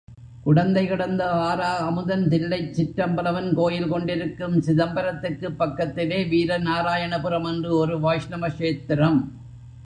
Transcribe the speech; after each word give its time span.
குடந்தைகிடந்த 0.45 1.23
ஆரா 1.23 1.77
அமுதன் 1.79 2.23
தில்லைச் 2.27 2.71
சிற்றம்பலவன் 2.71 3.53
கோயில் 3.53 3.87
கொண்டிருக்கும் 3.87 4.55
சிதம்பரத்துக்குப் 4.61 5.57
பக்கத்திலே 5.57 6.19
வீரநாராயணபுரம் 6.25 7.47
என்று 7.53 7.77
ஒரு 7.77 7.99
வைஷ்ணவ 7.99 8.49
க்ஷேத்திரம். 8.49 9.21